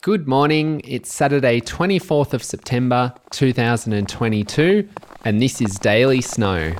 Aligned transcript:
Good 0.00 0.28
morning. 0.28 0.80
It's 0.84 1.12
Saturday, 1.12 1.60
24th 1.60 2.32
of 2.32 2.40
September 2.40 3.12
2022, 3.32 4.88
and 5.24 5.42
this 5.42 5.60
is 5.60 5.74
Daily 5.74 6.20
Snow. 6.20 6.76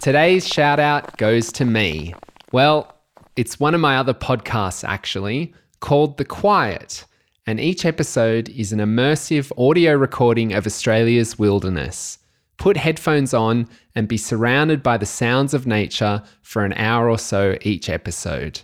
Today's 0.00 0.44
shout 0.44 0.80
out 0.80 1.16
goes 1.16 1.52
to 1.52 1.64
me. 1.64 2.12
Well, 2.50 2.92
it's 3.36 3.60
one 3.60 3.72
of 3.72 3.80
my 3.80 3.98
other 3.98 4.12
podcasts 4.12 4.82
actually, 4.82 5.54
called 5.78 6.18
The 6.18 6.24
Quiet, 6.24 7.04
and 7.46 7.60
each 7.60 7.84
episode 7.84 8.48
is 8.48 8.72
an 8.72 8.80
immersive 8.80 9.52
audio 9.56 9.94
recording 9.94 10.54
of 10.54 10.66
Australia's 10.66 11.38
wilderness. 11.38 12.18
Put 12.56 12.76
headphones 12.76 13.32
on 13.32 13.68
and 13.94 14.08
be 14.08 14.16
surrounded 14.16 14.82
by 14.82 14.96
the 14.96 15.06
sounds 15.06 15.54
of 15.54 15.68
nature 15.68 16.20
for 16.42 16.64
an 16.64 16.72
hour 16.72 17.08
or 17.08 17.18
so 17.18 17.56
each 17.62 17.88
episode. 17.88 18.62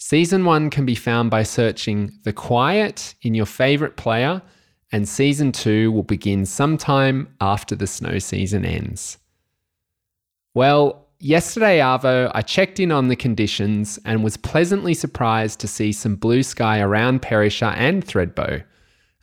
Season 0.00 0.44
1 0.44 0.70
can 0.70 0.86
be 0.86 0.94
found 0.94 1.28
by 1.28 1.42
searching 1.42 2.12
The 2.22 2.32
Quiet 2.32 3.16
in 3.22 3.34
your 3.34 3.46
favourite 3.46 3.96
player, 3.96 4.40
and 4.92 5.08
Season 5.08 5.50
2 5.50 5.90
will 5.90 6.04
begin 6.04 6.46
sometime 6.46 7.34
after 7.40 7.74
the 7.74 7.88
snow 7.88 8.20
season 8.20 8.64
ends. 8.64 9.18
Well, 10.54 11.08
yesterday, 11.18 11.80
Arvo, 11.80 12.30
I 12.32 12.42
checked 12.42 12.78
in 12.78 12.92
on 12.92 13.08
the 13.08 13.16
conditions 13.16 13.98
and 14.04 14.22
was 14.22 14.36
pleasantly 14.36 14.94
surprised 14.94 15.58
to 15.60 15.68
see 15.68 15.90
some 15.90 16.14
blue 16.14 16.44
sky 16.44 16.78
around 16.78 17.20
Perisher 17.20 17.74
and 17.76 18.06
Thredbo. 18.06 18.62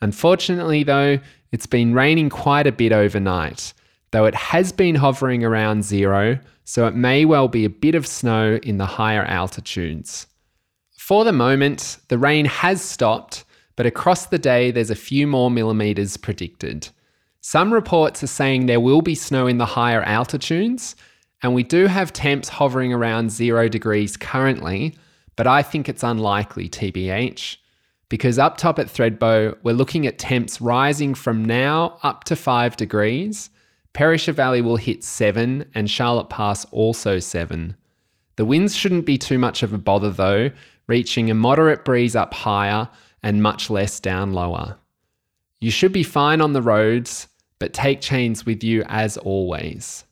Unfortunately, 0.01 0.83
though, 0.83 1.19
it's 1.53 1.67
been 1.67 1.93
raining 1.93 2.29
quite 2.29 2.67
a 2.67 2.73
bit 2.73 2.91
overnight, 2.91 3.73
though 4.11 4.25
it 4.25 4.35
has 4.35 4.73
been 4.73 4.95
hovering 4.95 5.45
around 5.45 5.85
zero, 5.85 6.37
so 6.65 6.85
it 6.85 6.95
may 6.95 7.23
well 7.23 7.47
be 7.47 7.63
a 7.63 7.69
bit 7.69 7.95
of 7.95 8.05
snow 8.05 8.59
in 8.61 8.77
the 8.77 8.85
higher 8.85 9.23
altitudes. 9.23 10.27
For 11.05 11.23
the 11.23 11.31
moment, 11.31 11.99
the 12.07 12.17
rain 12.17 12.45
has 12.45 12.81
stopped, 12.81 13.45
but 13.75 13.85
across 13.85 14.25
the 14.25 14.39
day 14.39 14.71
there's 14.71 14.89
a 14.89 14.95
few 14.95 15.27
more 15.27 15.51
millimetres 15.51 16.17
predicted. 16.17 16.89
Some 17.41 17.71
reports 17.71 18.23
are 18.23 18.37
saying 18.41 18.65
there 18.65 18.79
will 18.79 19.03
be 19.03 19.13
snow 19.13 19.45
in 19.45 19.59
the 19.59 19.67
higher 19.67 20.01
altitudes, 20.01 20.95
and 21.43 21.53
we 21.53 21.61
do 21.61 21.85
have 21.85 22.11
temps 22.11 22.49
hovering 22.49 22.91
around 22.91 23.29
zero 23.29 23.69
degrees 23.69 24.17
currently, 24.17 24.95
but 25.35 25.45
I 25.45 25.61
think 25.61 25.87
it's 25.87 26.01
unlikely, 26.01 26.69
TBH. 26.69 27.57
Because 28.09 28.39
up 28.39 28.57
top 28.57 28.79
at 28.79 28.87
Thredbo, 28.87 29.55
we're 29.61 29.73
looking 29.73 30.07
at 30.07 30.17
temps 30.17 30.59
rising 30.59 31.13
from 31.13 31.45
now 31.45 31.99
up 32.01 32.23
to 32.23 32.35
5 32.35 32.77
degrees. 32.77 33.51
Perisher 33.93 34.31
Valley 34.31 34.61
will 34.61 34.77
hit 34.77 35.03
7, 35.03 35.69
and 35.75 35.87
Charlotte 35.87 36.31
Pass 36.31 36.65
also 36.71 37.19
7. 37.19 37.75
The 38.35 38.45
winds 38.45 38.75
shouldn't 38.75 39.05
be 39.05 39.17
too 39.17 39.37
much 39.37 39.63
of 39.63 39.73
a 39.73 39.77
bother 39.77 40.09
though, 40.09 40.51
reaching 40.87 41.29
a 41.29 41.35
moderate 41.35 41.85
breeze 41.85 42.15
up 42.15 42.33
higher 42.33 42.89
and 43.23 43.41
much 43.41 43.69
less 43.69 43.99
down 43.99 44.33
lower. 44.33 44.77
You 45.61 45.71
should 45.71 45.93
be 45.93 46.03
fine 46.03 46.41
on 46.41 46.53
the 46.53 46.61
roads, 46.61 47.27
but 47.59 47.73
take 47.73 48.01
chains 48.01 48.45
with 48.45 48.63
you 48.63 48.83
as 48.87 49.17
always. 49.17 50.03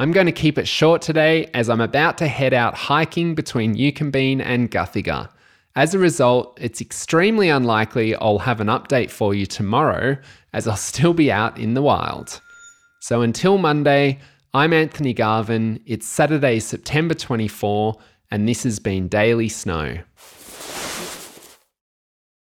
I'm 0.00 0.10
going 0.10 0.26
to 0.26 0.32
keep 0.32 0.58
it 0.58 0.66
short 0.66 1.00
today 1.00 1.46
as 1.54 1.70
I'm 1.70 1.80
about 1.80 2.18
to 2.18 2.26
head 2.26 2.52
out 2.52 2.74
hiking 2.74 3.36
between 3.36 3.76
Yukonbean 3.76 4.40
and 4.40 4.70
Guthega. 4.70 5.30
As 5.76 5.94
a 5.94 5.98
result, 5.98 6.58
it's 6.60 6.80
extremely 6.80 7.48
unlikely 7.48 8.14
I'll 8.16 8.40
have 8.40 8.60
an 8.60 8.66
update 8.66 9.10
for 9.10 9.34
you 9.34 9.46
tomorrow 9.46 10.16
as 10.52 10.66
I'll 10.66 10.76
still 10.76 11.14
be 11.14 11.30
out 11.30 11.58
in 11.58 11.74
the 11.74 11.82
wild. 11.82 12.40
So 13.00 13.22
until 13.22 13.58
Monday, 13.58 14.18
I'm 14.56 14.72
Anthony 14.72 15.12
Garvin. 15.12 15.80
It's 15.84 16.06
Saturday, 16.06 16.60
September 16.60 17.14
24, 17.14 17.96
and 18.30 18.48
this 18.48 18.62
has 18.62 18.78
been 18.78 19.08
Daily 19.08 19.48
Snow. 19.48 19.98